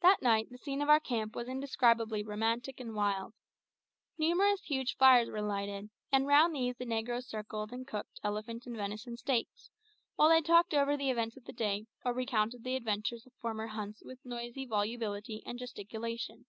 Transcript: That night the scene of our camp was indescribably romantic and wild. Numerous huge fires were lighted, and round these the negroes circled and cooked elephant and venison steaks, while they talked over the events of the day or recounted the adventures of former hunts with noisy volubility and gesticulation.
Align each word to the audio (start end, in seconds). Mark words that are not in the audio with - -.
That 0.00 0.22
night 0.22 0.48
the 0.50 0.56
scene 0.56 0.80
of 0.80 0.88
our 0.88 0.98
camp 0.98 1.36
was 1.36 1.46
indescribably 1.46 2.22
romantic 2.24 2.80
and 2.80 2.94
wild. 2.94 3.34
Numerous 4.16 4.62
huge 4.62 4.96
fires 4.96 5.28
were 5.28 5.42
lighted, 5.42 5.90
and 6.10 6.26
round 6.26 6.54
these 6.54 6.74
the 6.78 6.86
negroes 6.86 7.26
circled 7.26 7.70
and 7.70 7.86
cooked 7.86 8.18
elephant 8.24 8.64
and 8.64 8.74
venison 8.78 9.18
steaks, 9.18 9.68
while 10.14 10.30
they 10.30 10.40
talked 10.40 10.72
over 10.72 10.96
the 10.96 11.10
events 11.10 11.36
of 11.36 11.44
the 11.44 11.52
day 11.52 11.84
or 12.02 12.14
recounted 12.14 12.64
the 12.64 12.76
adventures 12.76 13.26
of 13.26 13.32
former 13.34 13.66
hunts 13.66 14.02
with 14.02 14.20
noisy 14.24 14.64
volubility 14.64 15.42
and 15.44 15.58
gesticulation. 15.58 16.44